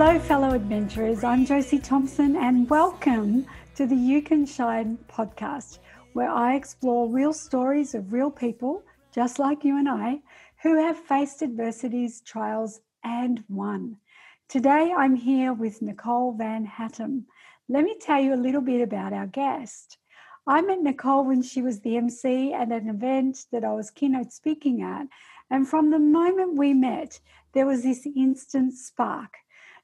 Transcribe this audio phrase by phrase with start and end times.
[0.00, 1.24] Hello, fellow adventurers.
[1.24, 5.80] I'm Josie Thompson, and welcome to the You Can Shine podcast,
[6.12, 10.20] where I explore real stories of real people, just like you and I,
[10.62, 13.96] who have faced adversities, trials, and won.
[14.48, 17.24] Today, I'm here with Nicole Van Hattem.
[17.68, 19.98] Let me tell you a little bit about our guest.
[20.46, 24.32] I met Nicole when she was the MC at an event that I was keynote
[24.32, 25.08] speaking at.
[25.50, 27.18] And from the moment we met,
[27.52, 29.38] there was this instant spark.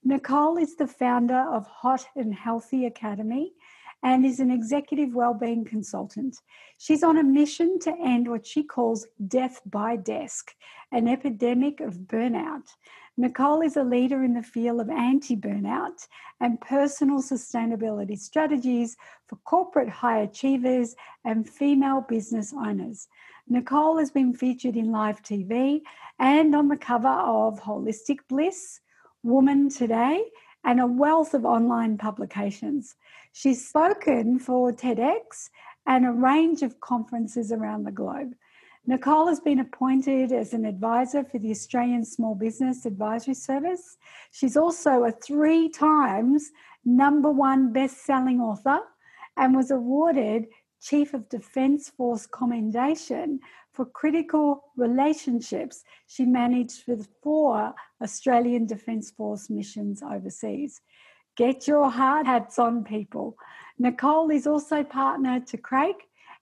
[0.06, 3.54] Nicole is the founder of Hot and Healthy Academy
[4.02, 6.36] and is an executive wellbeing consultant.
[6.76, 10.54] She's on a mission to end what she calls death by desk,
[10.92, 12.68] an epidemic of burnout.
[13.16, 16.06] Nicole is a leader in the field of anti burnout
[16.38, 20.94] and personal sustainability strategies for corporate high achievers
[21.24, 23.08] and female business owners.
[23.48, 25.80] Nicole has been featured in live TV
[26.18, 28.80] and on the cover of Holistic Bliss,
[29.24, 30.22] Woman Today,
[30.64, 32.94] and a wealth of online publications.
[33.32, 35.50] She's spoken for TEDx
[35.86, 38.34] and a range of conferences around the globe.
[38.86, 43.96] Nicole has been appointed as an advisor for the Australian Small Business Advisory Service.
[44.30, 46.50] She's also a three times
[46.84, 48.80] number one best selling author
[49.38, 50.46] and was awarded
[50.82, 53.40] Chief of Defence Force Commendation
[53.74, 60.80] for critical relationships she managed with four Australian Defence Force missions overseas.
[61.36, 63.36] Get your hard hats on, people.
[63.78, 65.96] Nicole is also partner to Craig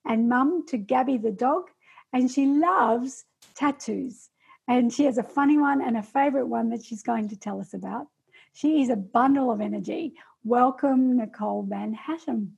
[0.05, 1.65] and mum to Gabby the dog,
[2.13, 4.29] and she loves tattoos.
[4.69, 7.61] And she has a funny one and a favourite one that she's going to tell
[7.61, 8.09] us about.
[8.53, 10.15] She is a bundle of energy.
[10.45, 12.51] Welcome, Nicole Van Hattem.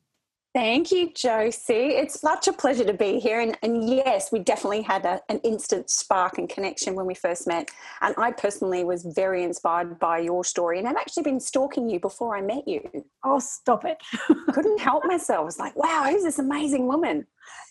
[0.54, 1.96] Thank you, Josie.
[1.96, 3.40] It's such a pleasure to be here.
[3.40, 7.48] And, and yes, we definitely had a, an instant spark and connection when we first
[7.48, 7.72] met.
[8.02, 10.78] And I personally was very inspired by your story.
[10.78, 12.88] And I've actually been stalking you before I met you.
[13.24, 14.00] Oh, stop it.
[14.52, 15.40] Couldn't help myself.
[15.40, 17.26] I was like, wow, who's this amazing woman?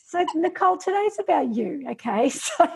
[0.07, 1.85] So, Nicole, today's about you.
[1.91, 2.29] Okay.
[2.37, 2.67] So,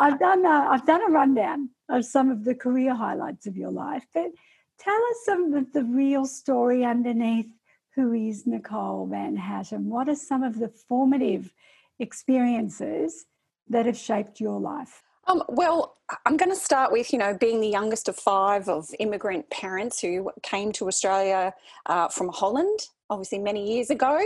[0.00, 3.70] I've, done a, I've done a rundown of some of the career highlights of your
[3.70, 4.32] life, but
[4.80, 7.46] tell us some of the real story underneath
[7.94, 9.84] who is Nicole Van Hattem?
[9.84, 11.52] What are some of the formative
[11.98, 13.26] experiences
[13.68, 15.02] that have shaped your life?
[15.28, 18.88] Um, well, I'm going to start with, you know, being the youngest of five of
[18.98, 21.54] immigrant parents who came to Australia
[21.86, 24.20] uh, from Holland, obviously many years ago.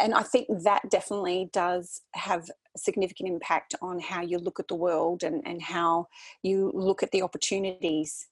[0.00, 4.74] And I think that definitely does have significant impact on how you look at the
[4.74, 6.08] world and, and how
[6.42, 8.26] you look at the opportunities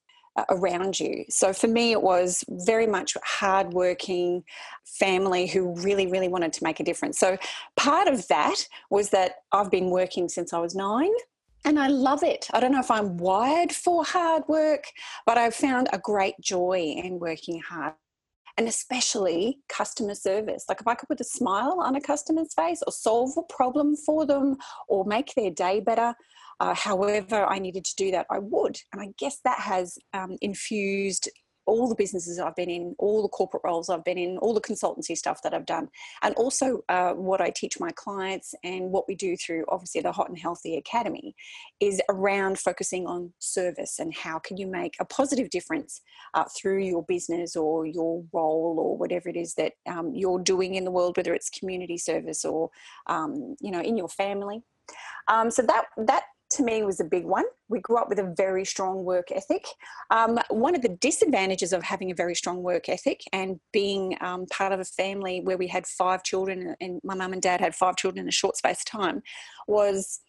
[0.49, 1.25] around you.
[1.29, 4.45] So for me, it was very much hardworking
[4.85, 7.19] family who really, really wanted to make a difference.
[7.19, 7.37] So
[7.77, 11.13] part of that was that I've been working since I was nine.
[11.65, 12.49] And I love it.
[12.55, 14.85] I don't know if I'm wired for hard work,
[15.27, 17.95] but I've found a great joy in working hard
[18.57, 20.67] and especially customer service.
[20.69, 23.97] Like if I could put a smile on a customer's face or solve a problem
[23.97, 24.57] for them
[24.89, 26.15] or make their day better,
[26.61, 28.79] uh, however I needed to do that, I would.
[28.93, 31.29] And I guess that has um, infused
[31.67, 34.61] all the businesses I've been in, all the corporate roles I've been in, all the
[34.61, 35.89] consultancy stuff that I've done,
[36.23, 40.11] and also uh, what I teach my clients and what we do through obviously the
[40.11, 41.35] Hot and Healthy Academy
[41.79, 46.01] is around focusing on service and how can you make a positive difference
[46.35, 50.75] uh, through your business or your role or whatever it is that um, you're doing
[50.75, 52.71] in the world, whether it's community service or
[53.07, 54.63] um, you know in your family.
[55.29, 57.45] Um, so that that to me was a big one.
[57.69, 59.65] We grew up with a very strong work ethic.
[60.11, 64.47] Um, one of the disadvantages of having a very strong work ethic and being um,
[64.47, 67.75] part of a family where we had five children and my mum and dad had
[67.75, 69.23] five children in a short space of time
[69.69, 70.21] was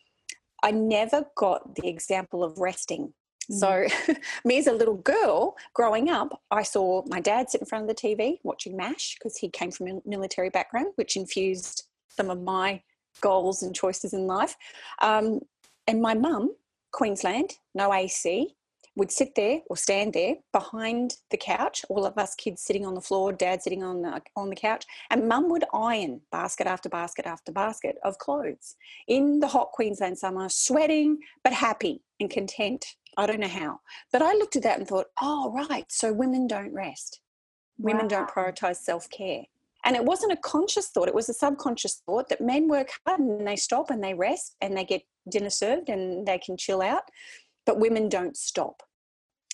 [0.63, 3.13] I never got the example of resting.
[3.51, 3.89] Mm.
[3.97, 4.13] So,
[4.45, 7.95] me as a little girl growing up, I saw my dad sit in front of
[7.95, 12.41] the TV watching MASH because he came from a military background, which infused some of
[12.41, 12.81] my
[13.21, 14.55] goals and choices in life.
[15.01, 15.41] Um,
[15.87, 16.55] and my mum,
[16.91, 18.55] Queensland, no AC,
[18.95, 22.93] would sit there or stand there behind the couch, all of us kids sitting on
[22.93, 26.89] the floor, dad sitting on the, on the couch, and mum would iron basket after
[26.89, 28.75] basket after basket of clothes
[29.07, 32.85] in the hot Queensland summer, sweating but happy and content.
[33.17, 33.79] I don't know how.
[34.11, 37.21] But I looked at that and thought, oh, right, so women don't rest.
[37.77, 37.93] Wow.
[37.93, 39.43] Women don't prioritize self care.
[39.85, 43.19] And it wasn't a conscious thought, it was a subconscious thought that men work hard
[43.19, 46.81] and they stop and they rest and they get dinner served and they can chill
[46.81, 47.03] out,
[47.65, 48.83] but women don't stop.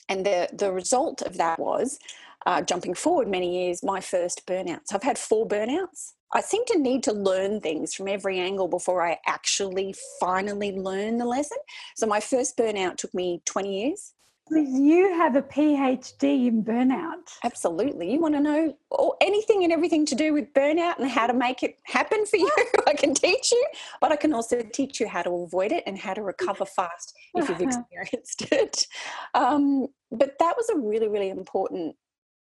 [0.10, 2.00] And the, the result of that was,
[2.46, 4.94] uh, jumping forward many years, my first burnouts.
[4.94, 6.14] I've had four burnouts.
[6.34, 11.18] I seem to need to learn things from every angle before I actually finally learn
[11.18, 11.58] the lesson.
[11.96, 14.14] So my first burnout took me 20 years.
[14.52, 17.30] You have a PhD in burnout.
[17.44, 18.12] Absolutely.
[18.12, 18.74] You want to know
[19.22, 22.52] anything and everything to do with burnout and how to make it happen for you?
[22.88, 23.66] I can teach you,
[24.02, 27.14] but I can also teach you how to avoid it and how to recover fast
[27.36, 28.88] if you've experienced it.
[29.34, 31.96] Um, but that was a really, really important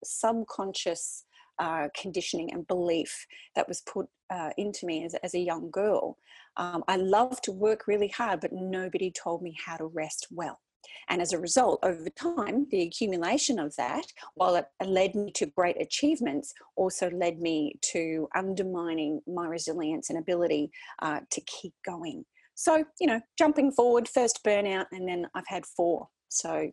[0.04, 1.24] subconscious
[1.58, 6.18] uh, conditioning and belief that was put uh, into me as, as a young girl.
[6.56, 10.60] Um, I love to work really hard, but nobody told me how to rest well.
[11.08, 15.46] And as a result, over time, the accumulation of that, while it led me to
[15.46, 20.70] great achievements, also led me to undermining my resilience and ability
[21.02, 22.24] uh, to keep going.
[22.54, 26.08] So, you know, jumping forward, first burnout, and then I've had four.
[26.28, 26.70] So,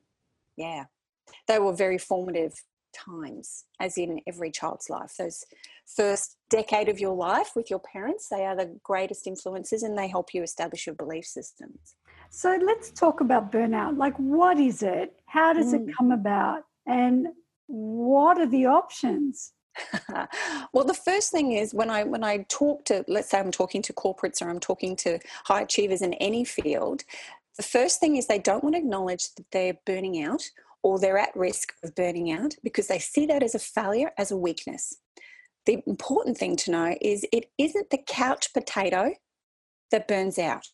[0.55, 0.85] yeah,
[1.47, 2.53] they were very formative
[2.93, 5.13] times, as in every child's life.
[5.17, 5.43] Those
[5.85, 10.07] first decade of your life with your parents, they are the greatest influences and they
[10.07, 11.95] help you establish your belief systems.
[12.35, 13.97] So let's talk about burnout.
[13.97, 15.13] Like, what is it?
[15.27, 15.87] How does mm.
[15.87, 16.63] it come about?
[16.87, 17.27] And
[17.67, 19.53] what are the options?
[20.73, 23.81] well the first thing is when i when i talk to let's say i'm talking
[23.81, 27.03] to corporates or i'm talking to high achievers in any field
[27.57, 30.43] the first thing is they don't want to acknowledge that they're burning out
[30.83, 34.31] or they're at risk of burning out because they see that as a failure, as
[34.31, 34.97] a weakness.
[35.65, 39.13] The important thing to know is it isn't the couch potato
[39.91, 40.67] that burns out.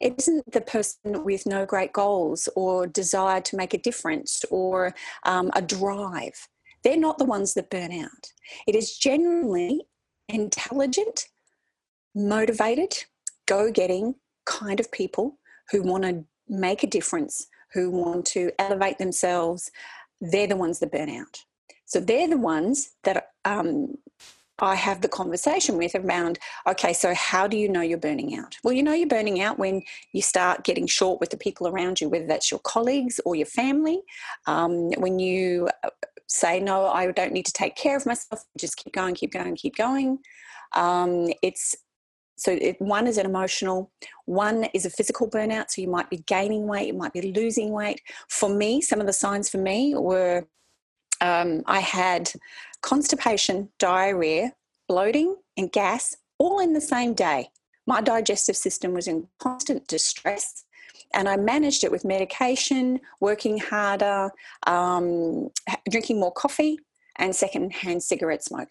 [0.00, 4.94] It isn't the person with no great goals or desire to make a difference or
[5.24, 6.48] um, a drive.
[6.82, 8.32] They're not the ones that burn out.
[8.66, 9.86] It is generally
[10.28, 11.26] intelligent,
[12.14, 13.04] motivated,
[13.46, 14.14] go getting
[14.46, 15.38] kind of people
[15.70, 19.70] who want to make a difference, who want to elevate themselves,
[20.20, 21.38] they're the ones that burn out.
[21.86, 23.96] So they're the ones that um,
[24.60, 28.56] I have the conversation with around okay, so how do you know you're burning out?
[28.62, 32.00] Well, you know you're burning out when you start getting short with the people around
[32.00, 34.02] you, whether that's your colleagues or your family.
[34.46, 35.90] Um, when you uh,
[36.28, 39.56] say, no, I don't need to take care of myself, just keep going, keep going,
[39.56, 40.18] keep going.
[40.72, 41.76] Um, it's
[42.36, 43.92] so it, one is an emotional
[44.24, 47.70] one is a physical burnout so you might be gaining weight you might be losing
[47.70, 50.44] weight for me some of the signs for me were
[51.20, 52.30] um, i had
[52.84, 54.52] constipation diarrhea
[54.88, 57.48] bloating and gas all in the same day
[57.86, 60.64] my digestive system was in constant distress
[61.14, 64.30] and I managed it with medication, working harder,
[64.66, 65.50] um,
[65.88, 66.78] drinking more coffee,
[67.16, 68.70] and secondhand cigarette smoke.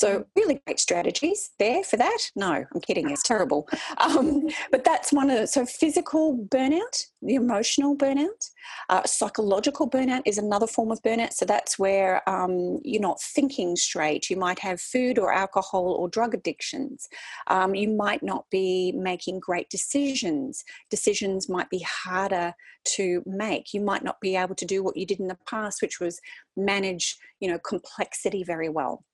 [0.00, 2.30] So, really great strategies there for that.
[2.34, 3.68] No, I'm kidding, it's terrible.
[3.98, 8.48] Um, but that's one of the, so physical burnout, the emotional burnout,
[8.88, 11.34] uh, psychological burnout is another form of burnout.
[11.34, 14.30] So, that's where um, you're not thinking straight.
[14.30, 17.06] You might have food or alcohol or drug addictions.
[17.48, 20.64] Um, you might not be making great decisions.
[20.88, 22.54] Decisions might be harder
[22.96, 23.74] to make.
[23.74, 26.18] You might not be able to do what you did in the past, which was
[26.56, 29.04] manage, you know, complexity very well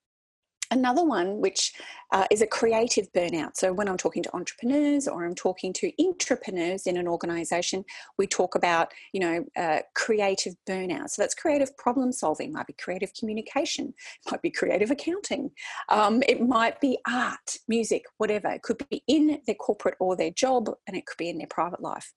[0.71, 1.73] another one which
[2.13, 3.57] uh, is a creative burnout.
[3.57, 7.85] So when i'm talking to entrepreneurs or i'm talking to intrapreneurs in an organization
[8.19, 11.11] we talk about you know uh, creative burnout.
[11.11, 12.53] So that's creative problem solving.
[12.53, 13.95] Might be creative communication.
[14.31, 15.51] Might be creative accounting.
[15.89, 18.49] Um, it might be art music whatever.
[18.49, 21.47] It could be in their corporate or their job and it could be in their
[21.47, 22.13] private life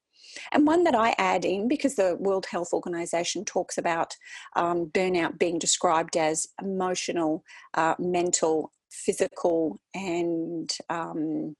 [0.51, 4.15] and one that I add in because the World Health Organization talks about
[4.55, 11.55] um, burnout being described as emotional, uh, mental, physical, and um,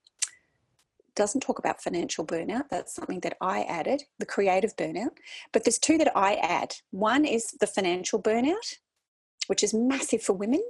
[1.16, 2.70] doesn't talk about financial burnout.
[2.70, 5.12] That's something that I added, the creative burnout.
[5.52, 6.76] But there's two that I add.
[6.92, 8.78] One is the financial burnout,
[9.48, 10.64] which is massive for women.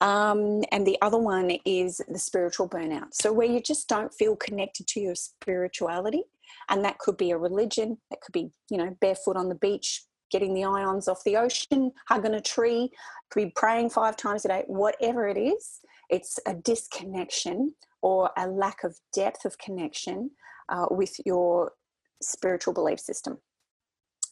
[0.00, 3.12] Um, and the other one is the spiritual burnout.
[3.12, 6.24] So, where you just don't feel connected to your spirituality,
[6.68, 10.02] and that could be a religion that could be you know barefoot on the beach
[10.30, 12.90] getting the ions off the ocean hugging a tree
[13.30, 15.80] could be praying five times a day whatever it is
[16.10, 20.30] it's a disconnection or a lack of depth of connection
[20.68, 21.72] uh, with your
[22.20, 23.38] spiritual belief system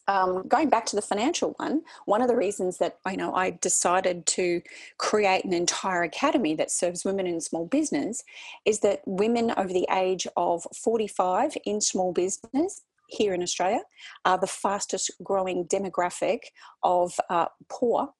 [0.07, 3.51] um, going back to the financial one, one of the reasons that I know I
[3.51, 4.61] decided to
[4.97, 8.23] create an entire academy that serves women in small business
[8.65, 13.81] is that women over the age of 45 in small business here in Australia
[14.25, 16.39] are the fastest growing demographic
[16.81, 18.13] of uh, poor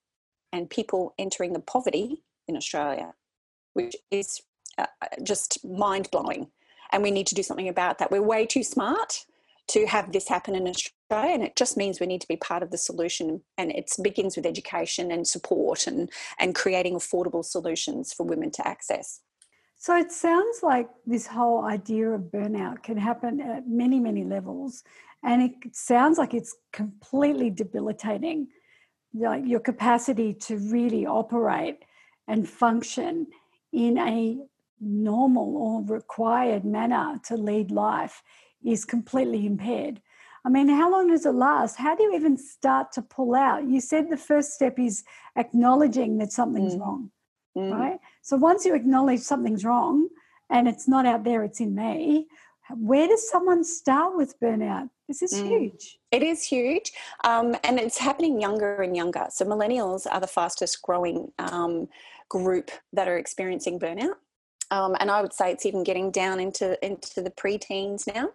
[0.52, 3.14] and people entering the poverty in Australia,
[3.74, 4.42] which is
[4.78, 4.86] uh,
[5.24, 6.48] just mind blowing.
[6.92, 8.12] And we need to do something about that.
[8.12, 9.26] We're way too smart
[9.68, 12.64] to have this happen in Australia, and it just means we need to be part
[12.64, 13.42] of the solution.
[13.58, 18.68] And it begins with education and support and, and creating affordable solutions for women to
[18.68, 19.22] access.
[19.78, 24.84] So it sounds like this whole idea of burnout can happen at many, many levels.
[25.24, 28.48] And it sounds like it's completely debilitating,
[29.14, 31.80] like your capacity to really operate
[32.28, 33.28] and function
[33.74, 34.38] in a
[34.80, 38.22] normal or required manner to lead life
[38.66, 40.02] is completely impaired.
[40.44, 41.78] I mean, how long does it last?
[41.78, 43.68] How do you even start to pull out?
[43.68, 45.04] You said the first step is
[45.36, 46.80] acknowledging that something's mm.
[46.80, 47.12] wrong,
[47.56, 47.72] mm.
[47.72, 48.00] right?
[48.22, 50.10] So once you acknowledge something's wrong
[50.50, 52.28] and it's not out there, it's in me,
[52.76, 54.90] where does someone start with burnout?
[55.08, 55.48] This is mm.
[55.48, 56.00] huge.
[56.10, 56.92] It is huge.
[57.24, 59.28] Um, and it's happening younger and younger.
[59.30, 61.88] So millennials are the fastest growing um,
[62.30, 64.16] group that are experiencing burnout.
[64.72, 68.30] Um, and I would say it's even getting down into into the pre-teens now.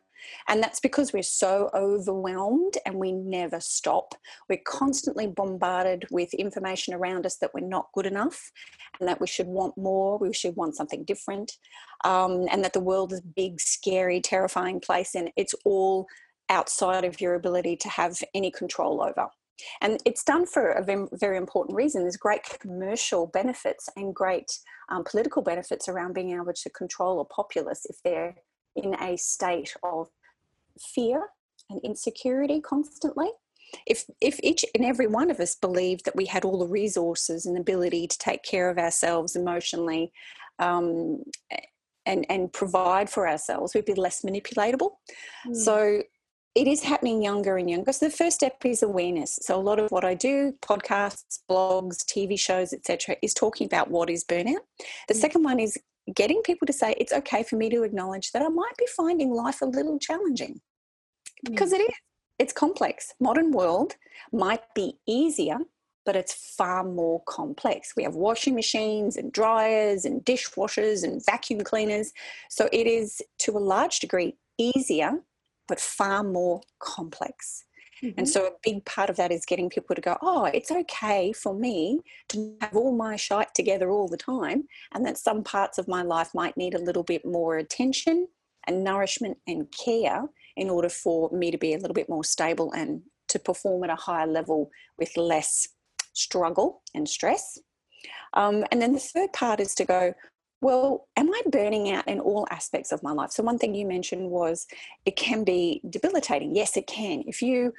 [0.49, 4.15] And that's because we're so overwhelmed and we never stop.
[4.49, 8.51] We're constantly bombarded with information around us that we're not good enough
[9.01, 11.53] and that we should want more, we should want something different,
[12.05, 16.07] um, and that the world is a big, scary, terrifying place and it's all
[16.49, 19.29] outside of your ability to have any control over.
[19.81, 22.03] And it's done for a very important reason.
[22.03, 24.53] There's great commercial benefits and great
[24.91, 28.35] um, political benefits around being able to control a populace if they're
[28.77, 30.09] in a state of
[30.79, 31.29] fear
[31.71, 33.29] and insecurity constantly.
[33.87, 37.47] If, if each and every one of us believed that we had all the resources
[37.47, 40.13] and ability to take care of ourselves emotionally
[40.61, 41.25] um,
[42.05, 44.91] and, and provide for ourselves, we'd be less manipulatable.
[45.49, 45.57] Mm.
[45.57, 46.03] So
[46.55, 47.93] it is happening younger and younger.
[47.93, 49.39] So the first step is awareness.
[49.43, 53.91] So a lot of what I do, podcasts, blogs, TV shows, etc., is talking about
[53.91, 54.65] what is burnout.
[55.09, 55.19] The mm.
[55.19, 55.77] second one is
[56.15, 59.33] getting people to say it's okay for me to acknowledge that I might be finding
[59.33, 60.61] life a little challenging
[61.45, 61.77] because mm.
[61.77, 61.95] it is.
[62.39, 63.15] It's complex.
[63.19, 63.95] Modern world
[64.31, 65.59] might be easier,
[66.05, 67.95] but it's far more complex.
[67.97, 72.13] We have washing machines and dryers and dishwashers and vacuum cleaners.
[72.51, 75.19] So it is to a large degree easier,
[75.67, 77.65] but far more complex.
[78.03, 78.19] Mm-hmm.
[78.19, 81.33] And so a big part of that is getting people to go, oh, it's okay
[81.33, 85.79] for me to have all my shite together all the time, and that some parts
[85.79, 88.29] of my life might need a little bit more attention
[88.67, 90.25] and nourishment and care
[90.57, 93.91] in order for me to be a little bit more stable and to perform at
[93.91, 95.69] a higher level with less
[96.13, 97.59] struggle and stress.
[98.35, 100.15] Um, and then the third part is to go,
[100.61, 103.31] well, am I burning out in all aspects of my life?
[103.31, 104.67] So, one thing you mentioned was
[105.05, 106.55] it can be debilitating.
[106.55, 107.23] Yes, it can.
[107.27, 107.73] If you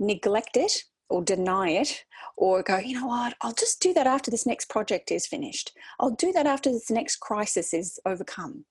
[0.00, 2.04] neglect it or deny it,
[2.36, 5.72] or go, you know what, I'll just do that after this next project is finished.
[6.00, 8.64] I'll do that after this next crisis is overcome.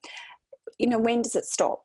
[0.77, 1.83] You know, when does it stop?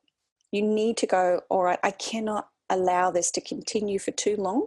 [0.50, 4.66] You need to go, all right, I cannot allow this to continue for too long.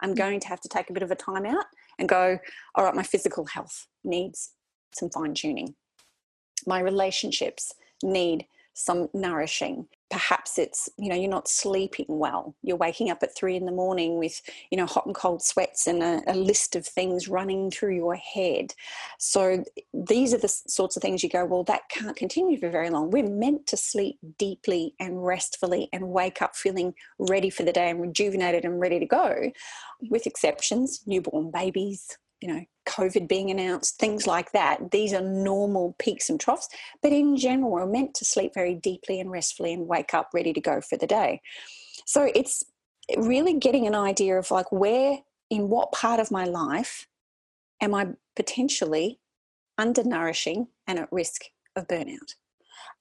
[0.00, 0.18] I'm mm.
[0.18, 1.66] going to have to take a bit of a time out
[1.98, 2.38] and go,
[2.74, 4.52] all right, my physical health needs
[4.92, 5.74] some fine tuning
[6.66, 9.86] my relationships need some nourishing.
[10.10, 12.54] Perhaps it's you know you're not sleeping well.
[12.62, 15.86] You're waking up at three in the morning with you know hot and cold sweats
[15.86, 18.74] and a, a, list of things running through your head.
[19.18, 22.90] So these are the sorts of things you go well that can't continue for very
[22.90, 23.10] long.
[23.10, 27.90] We're meant to sleep deeply and restfully and wake up feeling ready for the day
[27.90, 29.52] and rejuvenated and ready to go.
[30.10, 34.90] With exceptions newborn babies you know, COVID being announced, things like that.
[34.90, 36.68] These are normal peaks and troughs,
[37.02, 40.52] but in general, we're meant to sleep very deeply and restfully and wake up ready
[40.52, 41.40] to go for the day.
[42.04, 42.62] So it's
[43.16, 45.18] really getting an idea of like where,
[45.50, 47.06] in what part of my life
[47.80, 49.20] am I potentially
[49.78, 51.42] undernourishing and at risk
[51.76, 52.34] of burnout.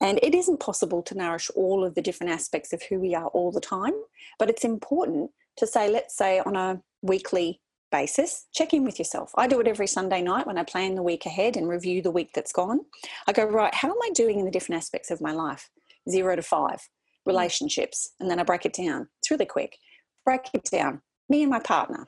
[0.01, 3.27] And it isn't possible to nourish all of the different aspects of who we are
[3.27, 3.93] all the time,
[4.39, 7.61] but it's important to say, let's say on a weekly
[7.93, 9.31] basis, check in with yourself.
[9.37, 12.11] I do it every Sunday night when I plan the week ahead and review the
[12.11, 12.81] week that's gone.
[13.27, 15.69] I go, right, how am I doing in the different aspects of my life?
[16.09, 16.87] Zero to five, mm.
[17.27, 18.13] relationships.
[18.19, 19.07] And then I break it down.
[19.19, 19.77] It's really quick.
[20.25, 21.01] Break it down.
[21.29, 22.07] Me and my partner,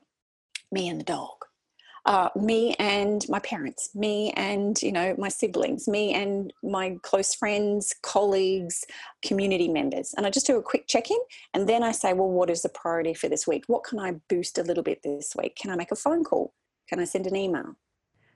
[0.72, 1.46] me and the dog,
[2.06, 7.34] uh, me and my parents, me and you know my siblings, me and my close
[7.34, 8.86] friends, colleagues,
[9.24, 11.18] community members, and I just do a quick check-in,
[11.54, 13.64] and then I say, well, what is the priority for this week?
[13.68, 15.56] What can I boost a little bit this week?
[15.56, 16.54] Can I make a phone call?
[16.88, 17.76] Can I send an email?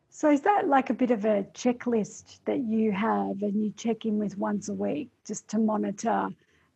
[0.09, 4.05] So is that like a bit of a checklist that you have and you check
[4.05, 6.29] in with once a week just to monitor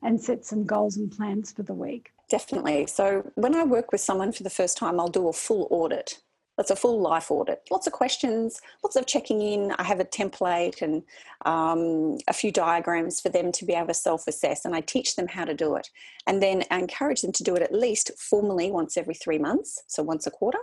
[0.03, 2.11] and set some goals and plans for the week?
[2.29, 2.85] Definitely.
[2.85, 6.19] So when I work with someone for the first time, I'll do a full audit.
[6.57, 7.61] That's a full life audit.
[7.71, 9.71] Lots of questions, lots of checking in.
[9.71, 11.03] I have a template and
[11.45, 15.15] um, a few diagrams for them to be able to self assess, and I teach
[15.15, 15.89] them how to do it.
[16.27, 19.83] And then I encourage them to do it at least formally once every three months,
[19.87, 20.59] so once a quarter,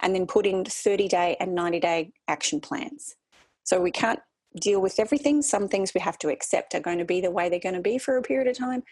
[0.00, 3.14] and then put in 30 day and 90 day action plans.
[3.62, 4.20] So we can't
[4.58, 5.42] deal with everything.
[5.42, 7.80] Some things we have to accept are going to be the way they're going to
[7.80, 8.82] be for a period of time.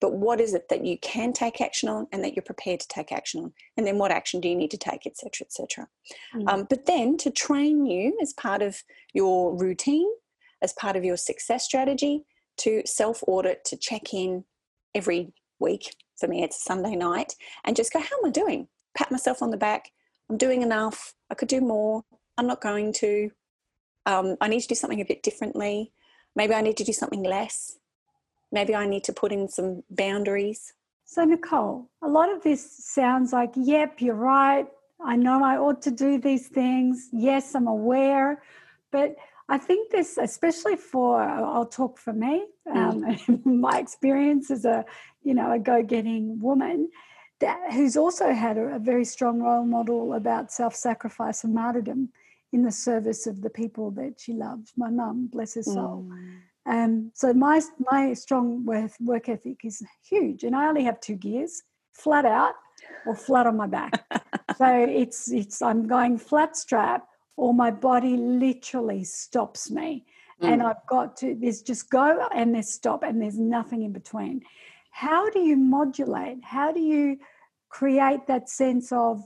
[0.00, 2.88] But what is it that you can take action on and that you're prepared to
[2.88, 3.52] take action on?
[3.76, 5.88] And then what action do you need to take etc etc
[6.34, 6.48] mm.
[6.48, 10.08] um, but then to train you as part of your routine
[10.62, 12.24] as part of your success strategy
[12.58, 14.44] to self audit to check in
[14.94, 15.94] every week.
[16.18, 18.68] For me it's a sunday night and just go how am i doing?
[18.96, 19.90] Pat myself on the back.
[20.28, 21.14] I'm doing enough.
[21.30, 22.04] I could do more.
[22.36, 23.30] I'm not going to.
[24.06, 25.92] Um, i need to do something a bit differently.
[26.36, 27.79] Maybe i need to do something less
[28.52, 30.72] maybe I need to put in some boundaries.
[31.04, 34.66] So, Nicole, a lot of this sounds like, yep, you're right.
[35.04, 37.08] I know I ought to do these things.
[37.12, 38.42] Yes, I'm aware.
[38.92, 39.16] But
[39.48, 43.44] I think this, especially for, I'll talk for me, um, mm.
[43.60, 44.84] my experience as a,
[45.24, 46.90] you know, a go-getting woman
[47.40, 52.10] that, who's also had a, a very strong role model about self-sacrifice and martyrdom
[52.52, 54.70] in the service of the people that she loved.
[54.76, 56.06] My mum, bless her soul.
[56.08, 56.40] Mm.
[56.66, 61.16] Um, so my my strong work, work ethic is huge, and I only have two
[61.16, 61.62] gears:
[61.92, 62.54] flat out
[63.06, 64.04] or flat on my back.
[64.56, 70.04] so it's it's I'm going flat strap, or my body literally stops me,
[70.42, 70.48] mm.
[70.48, 74.42] and I've got to there's just go and there's stop, and there's nothing in between.
[74.90, 76.44] How do you modulate?
[76.44, 77.18] How do you
[77.70, 79.24] create that sense of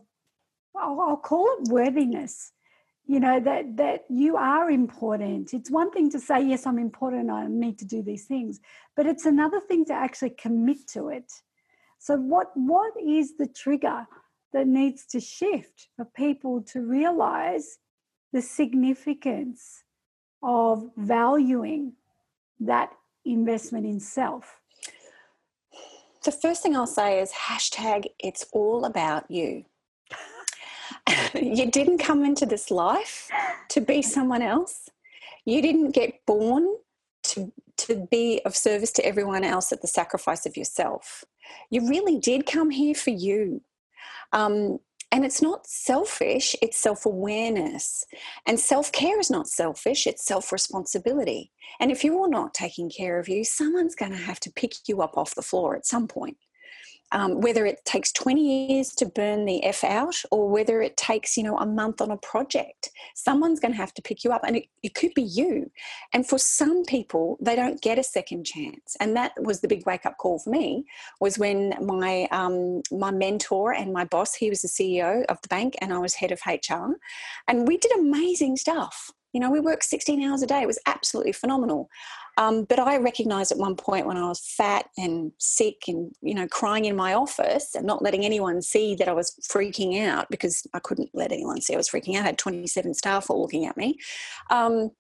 [0.76, 2.52] I'll, I'll call it worthiness
[3.06, 5.52] you know that that you are important.
[5.52, 8.60] It's one thing to say yes i'm important i need to do these things
[8.96, 11.30] but it's another thing to actually commit to it.
[11.98, 14.06] So what what is the trigger
[14.52, 17.78] that needs to shift for people to realize
[18.32, 19.84] the significance
[20.42, 21.94] of valuing
[22.60, 22.90] that
[23.24, 24.60] investment in self?
[26.24, 29.64] The first thing i'll say is hashtag it's all about you
[31.34, 33.30] you didn't come into this life
[33.70, 34.88] to be someone else.
[35.44, 36.76] You didn't get born
[37.24, 41.24] to, to be of service to everyone else at the sacrifice of yourself.
[41.70, 43.62] You really did come here for you.
[44.32, 44.78] Um,
[45.12, 48.04] and it's not selfish, it's self awareness.
[48.46, 51.52] And self care is not selfish, it's self responsibility.
[51.78, 55.02] And if you're not taking care of you, someone's going to have to pick you
[55.02, 56.36] up off the floor at some point
[57.14, 61.36] um, whether it takes 20 years to burn the F out or whether it takes,
[61.36, 62.90] you know, a month on a project.
[63.14, 65.70] Someone's going to have to pick you up and it, it could be you.
[66.12, 68.96] And for some people, they don't get a second chance.
[69.00, 70.86] And that was the big wake up call for me
[71.20, 75.48] was when my, um, my mentor and my boss, he was the CEO of the
[75.48, 76.96] bank and I was head of HR.
[77.46, 79.12] And we did amazing stuff.
[79.32, 80.62] You know, we worked 16 hours a day.
[80.62, 81.88] It was absolutely phenomenal.
[82.36, 86.34] Um, but I recognized at one point when I was fat and sick and, you
[86.34, 90.26] know, crying in my office and not letting anyone see that I was freaking out
[90.30, 92.22] because I couldn't let anyone see I was freaking out.
[92.22, 93.98] I had 27 staff all looking at me.
[94.50, 94.90] Um,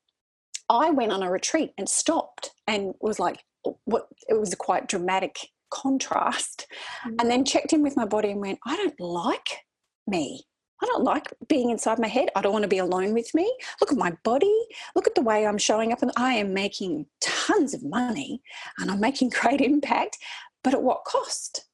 [0.68, 3.42] I went on a retreat and stopped and was like,
[3.84, 5.38] what it was a quite dramatic
[5.70, 6.66] contrast.
[7.06, 7.16] Mm-hmm.
[7.20, 9.64] And then checked in with my body and went, I don't like
[10.06, 10.44] me.
[10.82, 12.30] I don't like being inside my head.
[12.34, 13.52] I don't want to be alone with me.
[13.80, 14.54] Look at my body.
[14.94, 16.02] Look at the way I'm showing up.
[16.02, 18.42] And I am making tons of money
[18.78, 20.18] and I'm making great impact,
[20.62, 21.66] but at what cost?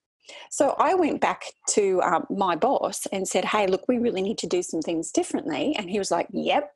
[0.50, 4.38] So I went back to um, my boss and said, Hey, look, we really need
[4.38, 5.74] to do some things differently.
[5.76, 6.72] And he was like, Yep,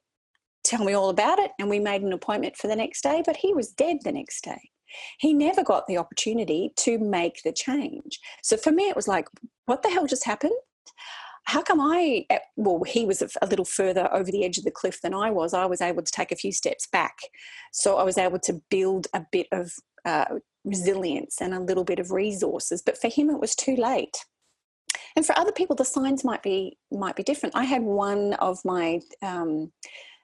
[0.65, 1.53] tell me all about it.
[1.59, 4.45] And we made an appointment for the next day, but he was dead the next
[4.45, 4.71] day.
[5.19, 8.21] He never got the opportunity to make the change.
[8.43, 9.29] So for me, it was like,
[9.67, 10.55] What the hell just happened?
[11.45, 14.71] How come I, eh, well, he was a little further over the edge of the
[14.71, 15.53] cliff than I was.
[15.55, 17.17] I was able to take a few steps back.
[17.73, 19.73] So I was able to build a bit of
[20.05, 22.83] uh, resilience and a little bit of resources.
[22.85, 24.25] But for him, it was too late.
[25.17, 27.55] And for other people, the signs might be might be different.
[27.55, 29.73] I had one of my um,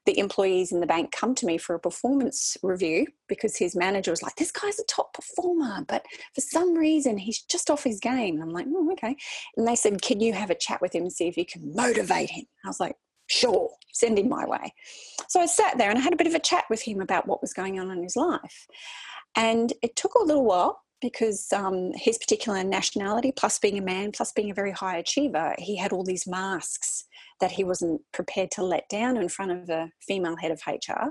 [0.07, 4.11] the employees in the bank come to me for a performance review because his manager
[4.11, 8.01] was like, This guy's a top performer, but for some reason he's just off his
[8.01, 8.35] game.
[8.35, 9.17] And I'm like, oh, okay.
[9.57, 11.75] And they said, Can you have a chat with him and see if you can
[11.75, 12.45] motivate him?
[12.65, 14.75] I was like, Sure, send him my way.
[15.29, 17.29] So I sat there and I had a bit of a chat with him about
[17.29, 18.67] what was going on in his life.
[19.37, 24.13] And it took a little while because um, his particular nationality, plus being a man,
[24.13, 27.05] plus being a very high achiever, he had all these masks
[27.41, 31.11] that he wasn't prepared to let down in front of a female head of HR.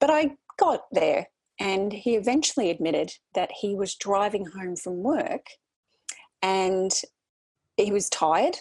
[0.00, 5.46] But I got there, and he eventually admitted that he was driving home from work
[6.42, 6.92] and
[7.76, 8.58] he was tired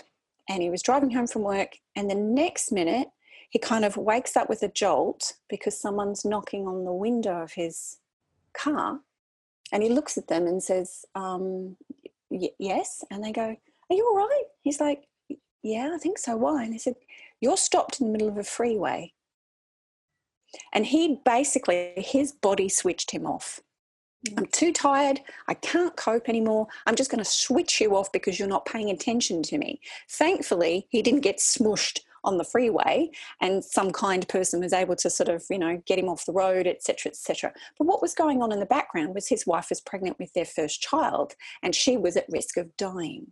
[0.49, 3.09] and he was driving home from work, and the next minute,
[3.49, 7.53] he kind of wakes up with a jolt because someone's knocking on the window of
[7.53, 7.97] his
[8.53, 9.01] car
[9.71, 11.75] and he looks at them and says um,
[12.29, 13.55] y- yes and they go
[13.89, 15.07] are you all right he's like
[15.67, 16.35] yeah, I think so.
[16.37, 16.63] Why?
[16.63, 16.95] And they said,
[17.41, 19.13] You're stopped in the middle of a freeway.
[20.73, 23.59] And he basically, his body switched him off.
[24.37, 25.19] I'm too tired.
[25.47, 26.67] I can't cope anymore.
[26.85, 29.81] I'm just going to switch you off because you're not paying attention to me.
[30.09, 33.09] Thankfully, he didn't get smushed on the freeway
[33.41, 36.33] and some kind person was able to sort of you know get him off the
[36.33, 39.81] road etc etc but what was going on in the background was his wife was
[39.81, 43.31] pregnant with their first child and she was at risk of dying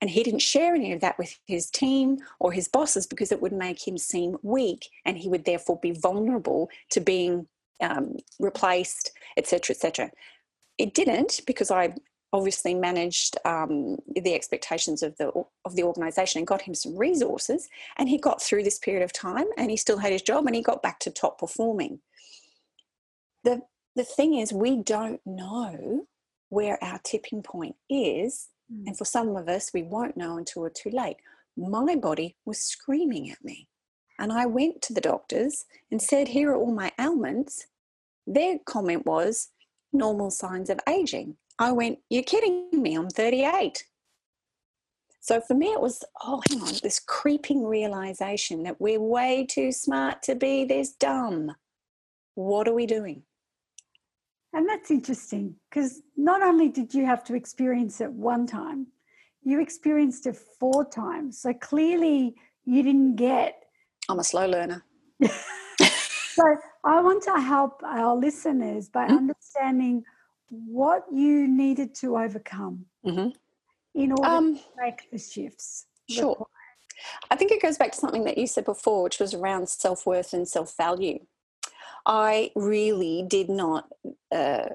[0.00, 3.42] and he didn't share any of that with his team or his bosses because it
[3.42, 7.46] would make him seem weak and he would therefore be vulnerable to being
[7.82, 10.10] um, replaced, etc., etc.
[10.78, 11.94] It didn't because I
[12.32, 15.32] obviously managed um, the expectations of the
[15.64, 19.12] of the organisation and got him some resources, and he got through this period of
[19.12, 22.00] time, and he still had his job, and he got back to top performing.
[23.44, 23.62] the
[23.96, 26.06] The thing is, we don't know
[26.48, 28.86] where our tipping point is, mm.
[28.86, 31.16] and for some of us, we won't know until we're too late.
[31.56, 33.68] My body was screaming at me.
[34.18, 37.66] And I went to the doctors and said, Here are all my ailments.
[38.26, 39.48] Their comment was,
[39.92, 41.36] Normal signs of aging.
[41.60, 43.84] I went, You're kidding me, I'm 38.
[45.20, 49.70] So for me, it was, oh, hang on, this creeping realization that we're way too
[49.70, 51.54] smart to be this dumb.
[52.34, 53.22] What are we doing?
[54.54, 58.86] And that's interesting because not only did you have to experience it one time,
[59.42, 61.40] you experienced it four times.
[61.42, 63.62] So clearly you didn't get
[64.08, 64.82] I'm a slow learner.
[65.22, 69.18] so I want to help our listeners by mm-hmm.
[69.18, 70.02] understanding
[70.50, 73.28] what you needed to overcome mm-hmm.
[73.94, 75.86] in order um, to make the shifts.
[76.08, 76.30] Sure.
[76.30, 76.46] Required.
[77.30, 80.06] I think it goes back to something that you said before, which was around self
[80.06, 81.20] worth and self value.
[82.04, 83.88] I really did not
[84.32, 84.68] uh,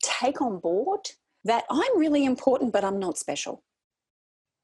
[0.00, 1.10] take on board
[1.44, 3.62] that I'm really important, but I'm not special.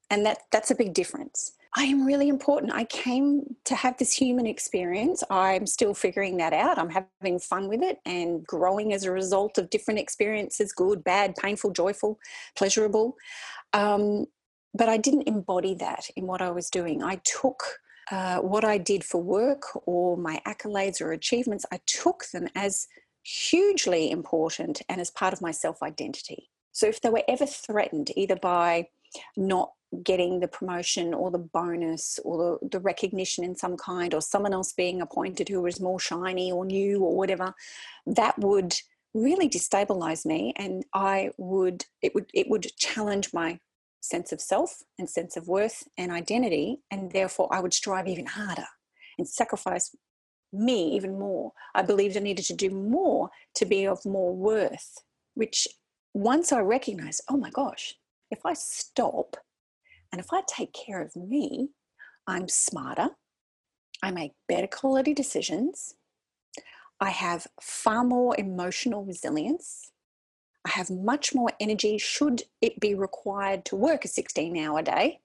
[0.09, 1.53] And that, that's a big difference.
[1.75, 2.73] I am really important.
[2.73, 5.23] I came to have this human experience.
[5.29, 6.79] I'm still figuring that out.
[6.79, 11.35] I'm having fun with it and growing as a result of different experiences good, bad,
[11.35, 12.17] painful, joyful,
[12.55, 13.15] pleasurable.
[13.73, 14.25] Um,
[14.73, 17.03] but I didn't embody that in what I was doing.
[17.03, 17.63] I took
[18.11, 22.87] uh, what I did for work or my accolades or achievements, I took them as
[23.23, 26.49] hugely important and as part of my self identity.
[26.71, 28.87] So if they were ever threatened, either by
[29.37, 29.71] not
[30.03, 34.53] getting the promotion or the bonus or the, the recognition in some kind or someone
[34.53, 37.53] else being appointed who was more shiny or new or whatever
[38.05, 38.75] that would
[39.15, 43.59] really destabilize me and i would it would it would challenge my
[44.01, 48.27] sense of self and sense of worth and identity and therefore i would strive even
[48.27, 48.67] harder
[49.17, 49.93] and sacrifice
[50.51, 51.51] me even more.
[51.75, 54.97] I believed i needed to do more to be of more worth
[55.33, 55.67] which
[56.13, 57.95] once i recognized oh my gosh
[58.31, 59.37] if i stop
[60.11, 61.69] and if I take care of me,
[62.27, 63.09] I'm smarter,
[64.01, 65.95] I make better quality decisions,
[66.99, 69.91] I have far more emotional resilience,
[70.65, 75.21] I have much more energy should it be required to work a 16 hour day.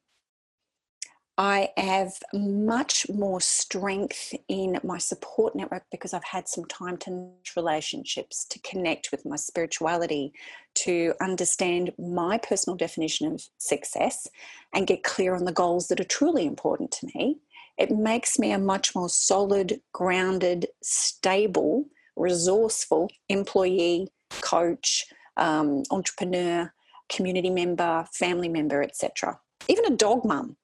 [1.37, 7.31] I have much more strength in my support network because I've had some time to
[7.57, 10.33] relationships, to connect with my spirituality,
[10.75, 14.29] to understand my personal definition of success
[14.73, 17.39] and get clear on the goals that are truly important to me.
[17.79, 24.07] It makes me a much more solid, grounded, stable, resourceful employee,
[24.41, 25.05] coach,
[25.37, 26.73] um, entrepreneur,
[27.09, 29.41] community member, family member, etc.
[29.69, 30.57] Even a dog mum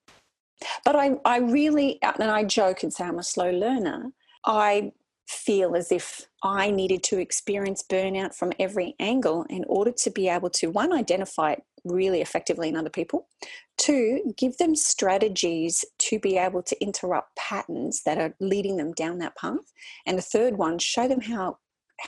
[0.85, 4.13] but I, I really, uh, and I joke and say I'm a slow learner,
[4.45, 4.93] I
[5.29, 10.29] feel as if I needed to experience burnout from every angle in order to be
[10.29, 13.29] able to, one, identify it really effectively in other people,
[13.79, 19.19] two, give them strategies to be able to interrupt patterns that are leading them down
[19.19, 19.73] that path,
[20.07, 21.59] and the third one, show them how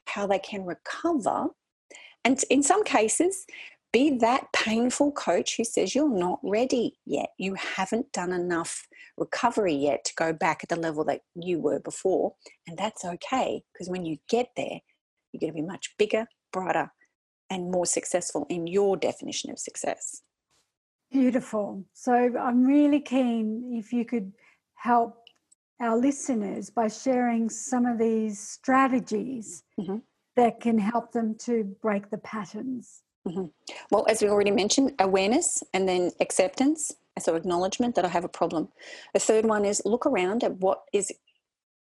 [0.07, 1.49] how they can recover
[2.25, 3.47] and in some cases
[3.93, 7.31] be that painful coach who says you're not ready yet.
[7.39, 11.79] You haven't done enough recovery yet to go back at the level that you were
[11.79, 12.35] before.
[12.67, 14.81] And that's okay because when you get there,
[15.33, 16.91] you're going to be much bigger, brighter,
[17.51, 20.23] and more successful in your definition of success.
[21.11, 21.85] Beautiful.
[21.93, 24.33] So I'm really keen if you could
[24.75, 25.19] help
[25.81, 29.99] our listeners by sharing some of these strategies mm-hmm.
[30.37, 33.03] that can help them to break the patterns.
[33.27, 33.47] Mm-hmm.
[33.91, 38.29] Well, as we already mentioned, awareness and then acceptance, so acknowledgement that I have a
[38.29, 38.69] problem.
[39.15, 41.13] The third one is look around at what is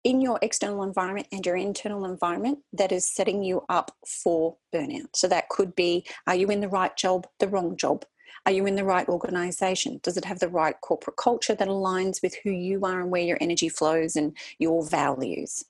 [0.06, 5.16] in your external environment and your internal environment that is setting you up for burnout.
[5.16, 8.06] So that could be are you in the right job, the wrong job?
[8.46, 10.00] Are you in the right organization?
[10.04, 13.24] Does it have the right corporate culture that aligns with who you are and where
[13.24, 15.66] your energy flows and your values?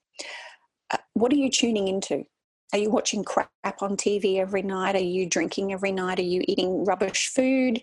[0.91, 2.25] Uh, what are you tuning into?
[2.73, 3.49] Are you watching crap
[3.82, 4.95] on TV every night?
[4.95, 6.19] Are you drinking every night?
[6.19, 7.82] Are you eating rubbish food?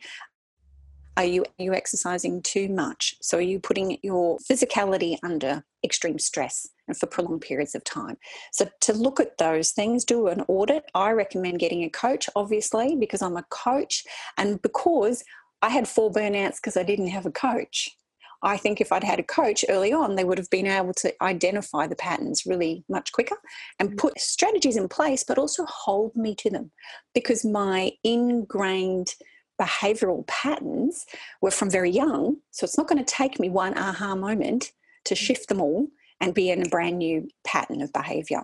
[1.17, 3.17] Are you, are you exercising too much?
[3.21, 8.17] So, are you putting your physicality under extreme stress and for prolonged periods of time?
[8.51, 10.85] So, to look at those things, do an audit.
[10.95, 14.05] I recommend getting a coach, obviously, because I'm a coach
[14.39, 15.23] and because
[15.61, 17.97] I had four burnouts because I didn't have a coach.
[18.43, 21.15] I think if I'd had a coach early on, they would have been able to
[21.23, 23.37] identify the patterns really much quicker
[23.79, 23.99] and mm.
[23.99, 26.73] put strategies in place, but also hold me to them
[27.15, 29.15] because my ingrained
[29.61, 31.07] behavioral patterns
[31.41, 32.37] were from very young.
[32.51, 34.73] So it's not going to take me one aha moment
[35.05, 35.19] to mm.
[35.19, 35.87] shift them all
[36.21, 38.43] and be in a brand new pattern of behavior.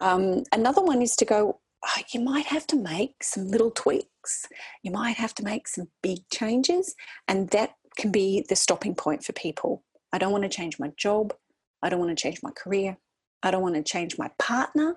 [0.00, 4.46] Um, another one is to go, oh, you might have to make some little tweaks.
[4.82, 6.94] You might have to make some big changes,
[7.28, 9.82] and that can be the stopping point for people.
[10.12, 11.34] I don't want to change my job.
[11.82, 12.96] I don't want to change my career.
[13.42, 14.96] I don't want to change my partner.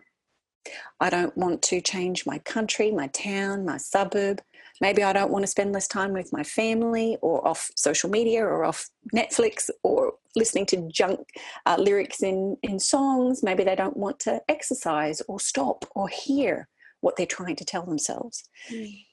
[1.00, 4.42] I don't want to change my country, my town, my suburb.
[4.82, 8.44] Maybe I don't want to spend less time with my family or off social media
[8.46, 11.20] or off Netflix or listening to junk
[11.66, 13.44] uh, lyrics in, in songs.
[13.44, 16.68] Maybe they don't want to exercise or stop or hear
[17.02, 18.44] what they're trying to tell themselves.
[18.72, 19.06] Mm.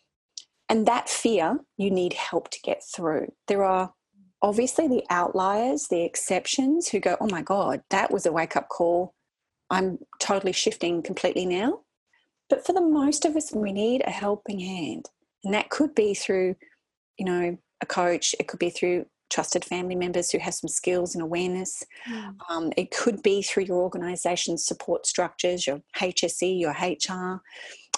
[0.68, 3.32] And that fear, you need help to get through.
[3.46, 3.92] There are
[4.42, 8.68] obviously the outliers, the exceptions who go, oh my God, that was a wake up
[8.68, 9.14] call.
[9.70, 11.80] I'm totally shifting completely now.
[12.48, 15.06] But for the most of us, we need a helping hand.
[15.44, 16.56] And that could be through,
[17.18, 21.14] you know, a coach, it could be through trusted family members who have some skills
[21.14, 21.82] and awareness.
[22.08, 22.36] Mm.
[22.48, 27.42] Um, it could be through your organisation's support structures, your HSE, your HR.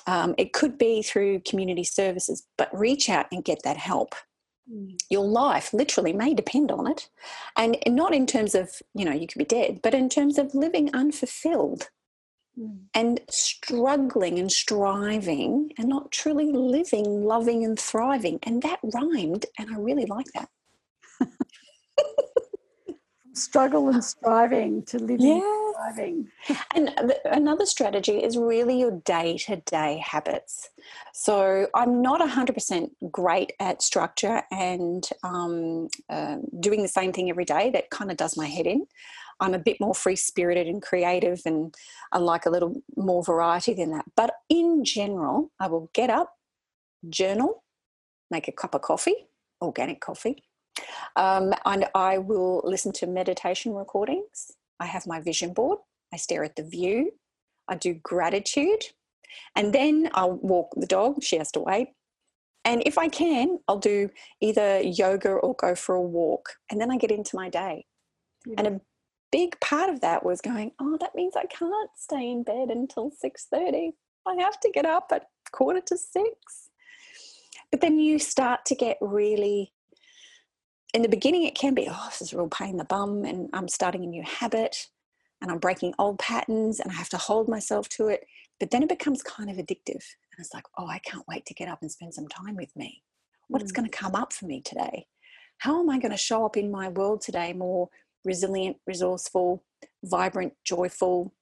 [0.09, 4.14] Um, it could be through community services, but reach out and get that help.
[4.73, 4.99] Mm.
[5.11, 7.11] Your life literally may depend on it.
[7.59, 10.55] And not in terms of, you know, you could be dead, but in terms of
[10.55, 11.90] living unfulfilled
[12.59, 12.79] mm.
[12.94, 18.38] and struggling and striving and not truly living, loving, and thriving.
[18.44, 20.49] And that rhymed, and I really like that.
[23.38, 25.35] struggle and striving to living yeah.
[25.35, 26.29] and thriving.
[26.74, 30.70] and another strategy is really your day to day habits.
[31.12, 37.44] So I'm not 100% great at structure and um, uh, doing the same thing every
[37.44, 37.70] day.
[37.70, 38.87] That kind of does my head in.
[39.40, 41.74] I'm a bit more free spirited and creative, and
[42.12, 44.05] I like a little more variety than that.
[44.16, 46.35] But in general, I will get up,
[47.09, 47.62] journal,
[48.31, 49.29] make a cup of coffee,
[49.61, 50.42] organic coffee,
[51.17, 54.53] um, and I will listen to meditation recordings.
[54.81, 55.79] I have my vision board.
[56.12, 57.12] I stare at the view.
[57.69, 58.85] I do gratitude.
[59.57, 61.23] And then I'll walk the dog.
[61.23, 61.88] She has to wait.
[62.64, 64.11] And if I can, I'll do
[64.41, 66.51] either yoga or go for a walk.
[66.71, 67.87] And then I get into my day.
[68.57, 68.81] And a
[69.31, 73.11] big part of that was going, oh, that means I can't stay in bed until
[73.11, 73.93] 6.30.
[74.27, 76.69] I have to get up at quarter to six.
[77.71, 79.73] But then you start to get really
[80.94, 83.24] in the beginning, it can be, oh, this is a real pain in the bum,
[83.24, 84.88] and I'm starting a new habit,
[85.40, 88.24] and I'm breaking old patterns, and I have to hold myself to it.
[88.59, 90.03] But then it becomes kind of addictive.
[90.33, 92.74] And it's like, oh, I can't wait to get up and spend some time with
[92.74, 93.03] me.
[93.48, 93.77] What is mm.
[93.77, 95.07] going to come up for me today?
[95.59, 97.88] How am I going to show up in my world today more
[98.24, 99.64] resilient, resourceful,
[100.05, 101.35] vibrant, joyful,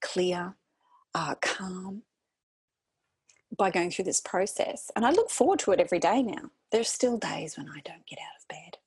[0.00, 0.56] clear,
[1.14, 2.02] uh, calm?
[3.56, 4.90] By going through this process.
[4.96, 6.50] And I look forward to it every day now.
[6.70, 8.78] There's still days when I don't get out of bed.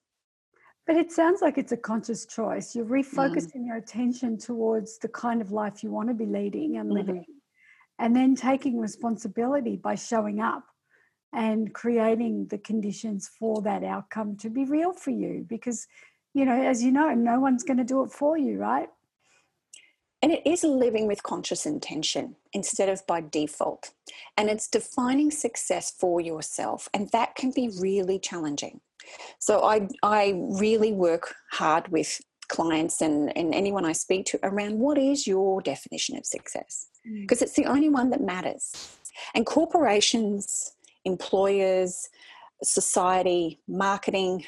[0.87, 2.75] But it sounds like it's a conscious choice.
[2.75, 3.67] You're refocusing mm.
[3.67, 6.97] your attention towards the kind of life you want to be leading and mm-hmm.
[6.97, 8.05] living, mm-hmm.
[8.05, 10.63] and then taking responsibility by showing up
[11.33, 15.45] and creating the conditions for that outcome to be real for you.
[15.47, 15.87] Because,
[16.33, 18.89] you know, as you know, no one's going to do it for you, right?
[20.25, 23.91] And it is living with conscious intention instead of by default.
[24.35, 26.89] And it's defining success for yourself.
[26.95, 28.81] And that can be really challenging.
[29.37, 34.79] So I, I really work hard with clients and, and anyone I speak to around
[34.79, 36.87] what is your definition of success?
[37.21, 37.43] Because mm.
[37.43, 38.97] it's the only one that matters.
[39.35, 42.09] And corporations, employers,
[42.63, 44.43] society, marketing,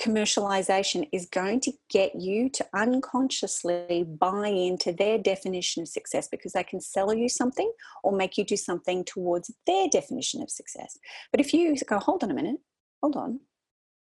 [0.00, 6.52] commercialization is going to get you to unconsciously buy into their definition of success because
[6.52, 7.70] they can sell you something
[8.02, 10.98] or make you do something towards their definition of success.
[11.30, 12.58] But if you go, hold on a minute,
[13.02, 13.40] hold on.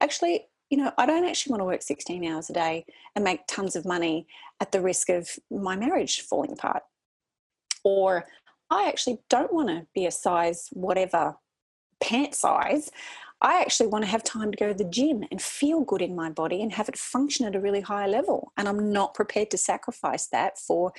[0.02, 3.48] Actually, you know, I don't actually want to work 16 hours a day and make
[3.48, 4.28] tons of money
[4.60, 6.84] at the risk of my marriage falling apart.
[7.84, 8.26] Or
[8.70, 11.36] I actually don't want to be a size whatever
[12.02, 12.92] pant size.
[13.42, 16.16] I actually want to have time to go to the gym and feel good in
[16.16, 18.52] my body and have it function at a really high level.
[18.58, 20.92] And I'm not prepared to sacrifice that for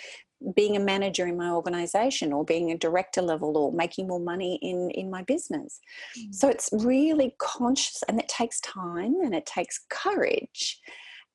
[0.57, 4.59] being a manager in my organization or being a director level or making more money
[4.63, 5.81] in in my business
[6.19, 6.35] mm.
[6.35, 10.81] so it's really conscious and it takes time and it takes courage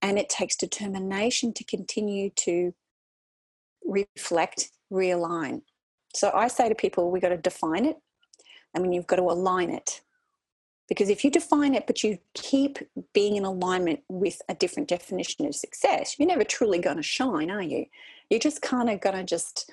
[0.02, 2.74] and it takes determination to continue to
[3.86, 5.62] reflect realign
[6.16, 7.98] so i say to people we've got to define it
[8.76, 10.02] I mean, you've got to align it
[10.88, 12.78] because if you define it, but you keep
[13.14, 17.50] being in alignment with a different definition of success, you're never truly going to shine,
[17.50, 17.86] are you?
[18.30, 19.72] You're just kind of going to just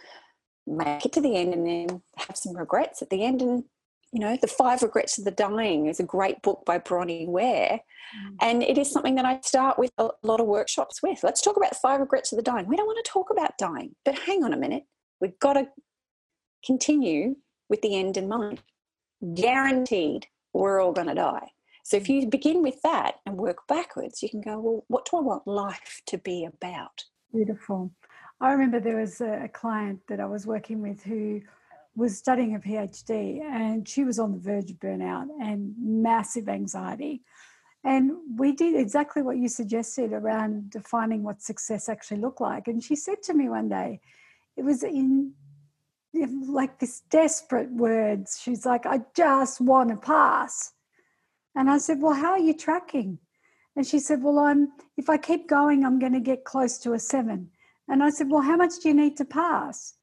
[0.66, 3.42] make it to the end and then have some regrets at the end.
[3.42, 3.64] And,
[4.12, 7.80] you know, The Five Regrets of the Dying is a great book by Bronnie Ware.
[8.16, 8.36] Mm.
[8.40, 11.22] And it is something that I start with a lot of workshops with.
[11.22, 12.66] Let's talk about the five regrets of the dying.
[12.66, 14.84] We don't want to talk about dying, but hang on a minute.
[15.20, 15.68] We've got to
[16.64, 17.36] continue
[17.68, 18.62] with the end in mind.
[19.34, 21.48] Guaranteed we're all going to die.
[21.84, 22.22] So if mm.
[22.22, 25.46] you begin with that and work backwards, you can go, well, what do I want
[25.46, 27.04] life to be about?
[27.32, 27.90] Beautiful.
[28.40, 31.40] I remember there was a client that I was working with who
[31.94, 37.22] was studying a PhD and she was on the verge of burnout and massive anxiety.
[37.84, 42.68] And we did exactly what you suggested around defining what success actually looked like.
[42.68, 44.00] And she said to me one day,
[44.56, 45.32] it was in
[46.14, 48.38] like this desperate words.
[48.42, 50.72] She's like, I just want to pass.
[51.54, 53.18] And I said, Well, how are you tracking?
[53.76, 56.92] And she said, Well, I'm if I keep going, I'm going to get close to
[56.92, 57.50] a seven.
[57.88, 59.94] And I said, Well, how much do you need to pass?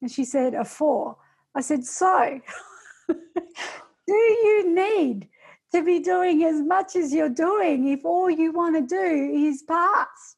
[0.00, 1.16] And she said, A four.
[1.54, 2.40] I said, So
[3.08, 5.28] do you need
[5.72, 9.62] to be doing as much as you're doing if all you want to do is
[9.62, 10.36] pass?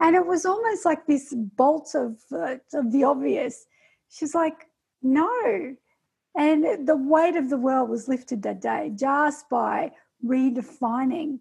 [0.00, 3.64] And it was almost like this bolt of, uh, of the obvious
[4.14, 4.68] She's like,
[5.02, 5.76] no.
[6.36, 9.90] And the weight of the world was lifted that day just by
[10.24, 11.40] redefining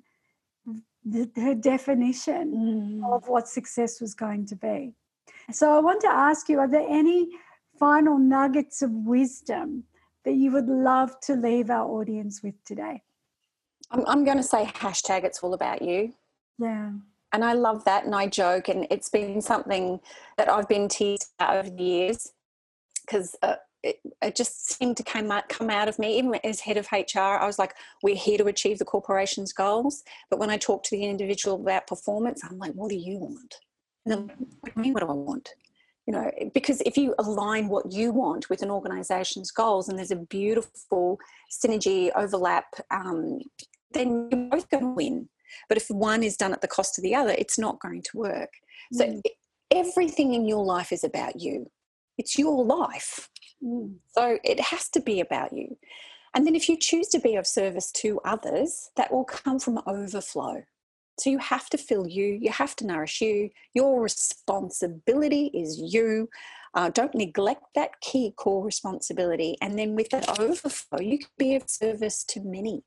[1.05, 3.15] the, her definition mm.
[3.15, 4.93] of what success was going to be.
[5.51, 7.29] So I want to ask you are there any
[7.79, 9.83] final nuggets of wisdom
[10.25, 13.03] that you would love to leave our audience with today?
[13.91, 16.13] I'm, I'm going to say hashtag it's all about you.
[16.57, 16.91] Yeah.
[17.33, 19.99] And I love that and I joke, and it's been something
[20.37, 22.31] that I've been teased over the years
[23.05, 26.17] because uh, it, it, just seemed to come out, come out of me.
[26.17, 30.03] Even as head of HR, I was like, we're here to achieve the corporation's goals.
[30.29, 33.55] But when I talk to the individual about performance, I'm like, what do you want?
[34.05, 35.49] And then, what do you mean, what do I want?
[36.07, 40.11] You know, because if you align what you want with an organization's goals and there's
[40.11, 41.17] a beautiful
[41.51, 43.39] synergy overlap, um,
[43.93, 45.29] then you're both going to win.
[45.69, 48.17] But if one is done at the cost of the other, it's not going to
[48.17, 48.49] work.
[48.91, 49.21] So mm.
[49.71, 51.67] everything in your life is about you
[52.17, 53.29] it's your life.
[53.63, 53.95] Mm.
[54.11, 55.77] So it has to be about you.
[56.33, 59.79] And then if you choose to be of service to others, that will come from
[59.85, 60.63] overflow.
[61.19, 63.51] So you have to fill you, you have to nourish you.
[63.75, 66.27] Your responsibility is you.
[66.73, 69.55] Uh, don't neglect that key core responsibility.
[69.61, 72.83] And then with that overflow, you can be of service to many,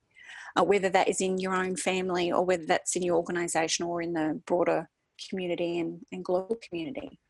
[0.59, 4.03] uh, whether that is in your own family or whether that's in your organization or
[4.03, 4.89] in the broader
[5.31, 7.21] community and, and global community.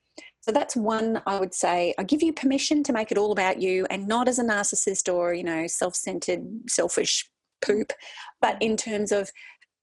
[0.40, 1.92] So that's one I would say.
[1.98, 5.12] I give you permission to make it all about you and not as a narcissist
[5.12, 7.28] or, you know, self centered, selfish
[7.64, 7.92] poop,
[8.40, 9.30] but in terms of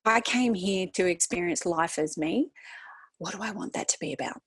[0.05, 2.51] I came here to experience life as me.
[3.17, 4.41] What do I want that to be about?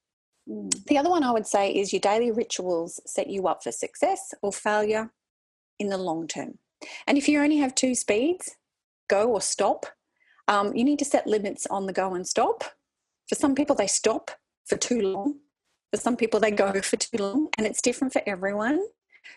[0.49, 0.71] Mm.
[0.85, 4.33] The other one I would say is your daily rituals set you up for success
[4.41, 5.11] or failure
[5.79, 6.59] in the long term.
[7.05, 8.55] And if you only have two speeds,
[9.07, 9.85] go or stop,
[10.47, 12.63] um, you need to set limits on the go and stop.
[13.27, 14.31] For some people, they stop
[14.65, 15.39] for too long
[15.91, 18.81] for some people, they go for too long, and it's different for everyone.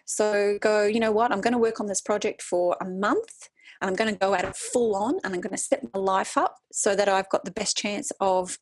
[0.05, 3.49] So go, you know what, I'm going to work on this project for a month
[3.81, 6.01] and I'm going to go at it full on and I'm going to set my
[6.01, 8.59] life up so that I've got the best chance of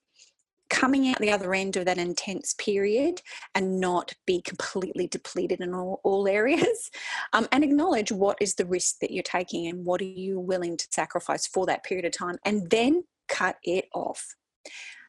[0.70, 3.22] coming out the other end of that intense period
[3.54, 6.90] and not be completely depleted in all, all areas
[7.32, 10.76] um, and acknowledge what is the risk that you're taking and what are you willing
[10.76, 14.34] to sacrifice for that period of time and then cut it off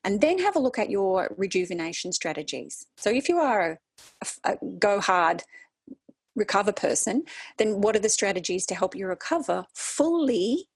[0.04, 2.86] and then have a look at your rejuvenation strategies.
[2.98, 3.80] So if you are
[4.22, 5.44] a, a go hard
[6.36, 7.24] recover person,
[7.58, 10.70] then what are the strategies to help you recover fully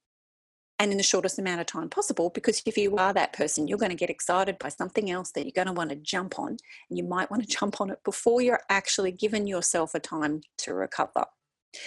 [0.79, 2.29] and in the shortest amount of time possible?
[2.29, 5.45] Because if you are that person, you're going to get excited by something else that
[5.45, 6.57] you're going to want to jump on,
[6.89, 10.41] and you might want to jump on it before you're actually given yourself a time
[10.57, 11.25] to recover.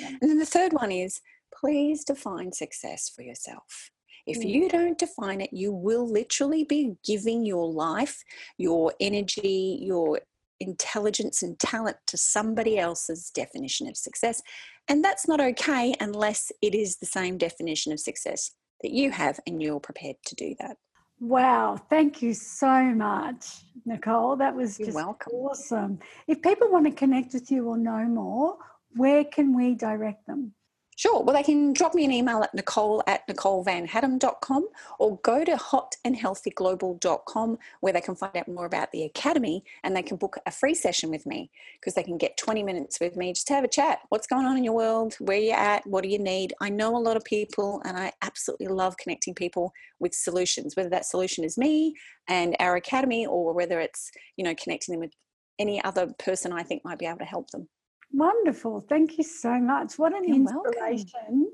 [0.00, 0.16] Yeah.
[0.20, 1.20] And then the third one is
[1.54, 3.90] please define success for yourself.
[4.26, 4.48] If mm.
[4.48, 8.22] you don't define it, you will literally be giving your life,
[8.58, 10.20] your energy, your
[10.60, 14.42] intelligence and talent to somebody else's definition of success.
[14.88, 18.52] And that's not okay unless it is the same definition of success
[18.82, 20.76] that you have and you're prepared to do that.
[21.18, 23.46] Wow, thank you so much,
[23.86, 24.36] Nicole.
[24.36, 25.32] That was You're just welcome.
[25.32, 25.98] awesome.
[26.26, 28.58] If people want to connect with you or know more,
[28.96, 30.52] where can we direct them?
[30.96, 31.22] Sure.
[31.22, 34.68] Well, they can drop me an email at nicole at nicolevanhaddam.com
[34.98, 40.02] or go to hotandhealthyglobal.com where they can find out more about the Academy and they
[40.02, 43.34] can book a free session with me because they can get 20 minutes with me
[43.34, 43.98] just to have a chat.
[44.08, 45.16] What's going on in your world?
[45.20, 45.86] Where you're at?
[45.86, 46.54] What do you need?
[46.62, 50.88] I know a lot of people and I absolutely love connecting people with solutions, whether
[50.88, 51.94] that solution is me
[52.26, 55.12] and our Academy or whether it's, you know, connecting them with
[55.58, 57.68] any other person I think might be able to help them.
[58.12, 58.80] Wonderful.
[58.80, 59.98] Thank you so much.
[59.98, 61.46] What an You're inspiration welcome.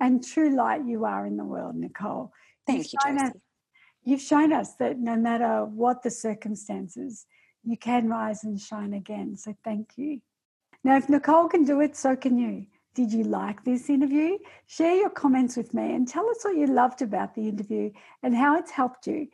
[0.00, 2.32] and true light you are in the world, Nicole.
[2.66, 3.40] Thank you, shown us, Josie.
[4.04, 7.26] you've shown us that no matter what the circumstances,
[7.64, 9.36] you can rise and shine again.
[9.36, 10.20] So thank you.
[10.84, 12.66] Now, if Nicole can do it, so can you.
[12.94, 14.38] Did you like this interview?
[14.66, 17.90] Share your comments with me and tell us what you loved about the interview
[18.22, 19.26] and how it's helped you.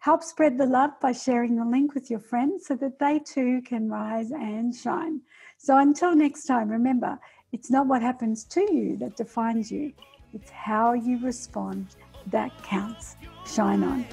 [0.00, 3.62] Help spread the love by sharing the link with your friends so that they too
[3.62, 5.20] can rise and shine.
[5.64, 7.18] So until next time, remember,
[7.50, 9.94] it's not what happens to you that defines you,
[10.34, 11.96] it's how you respond
[12.26, 13.16] that counts.
[13.46, 14.04] Shine on.